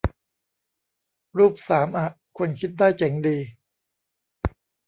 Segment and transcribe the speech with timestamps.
[1.37, 2.07] รูปสามอะ
[2.37, 3.37] คนคิดได้เจ๋งดี